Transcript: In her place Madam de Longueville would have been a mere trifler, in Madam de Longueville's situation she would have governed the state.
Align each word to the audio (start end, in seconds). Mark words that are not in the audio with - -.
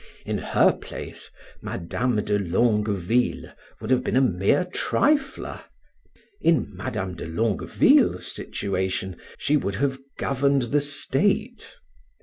In 0.25 0.39
her 0.39 0.73
place 0.73 1.29
Madam 1.61 2.15
de 2.23 2.39
Longueville 2.39 3.53
would 3.79 3.91
have 3.91 4.03
been 4.03 4.15
a 4.15 4.19
mere 4.21 4.65
trifler, 4.65 5.61
in 6.39 6.75
Madam 6.75 7.13
de 7.13 7.27
Longueville's 7.27 8.25
situation 8.25 9.15
she 9.37 9.55
would 9.57 9.75
have 9.75 9.99
governed 10.17 10.71
the 10.73 10.79
state. 10.81 11.77